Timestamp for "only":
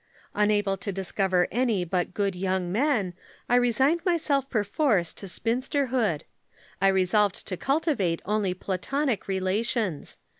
8.25-8.55